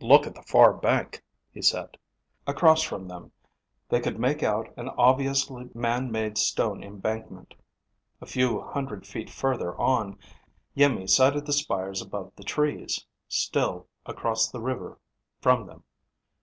[0.00, 1.22] "Look at the far bank,"
[1.52, 1.98] he said.
[2.46, 3.32] Across from them,
[3.90, 7.52] they could make out an obviously man made stone embankment.
[8.22, 10.18] A few hundred feet further on,
[10.74, 14.98] Iimmi sighted the spires above the trees, still across the river
[15.42, 15.84] from them.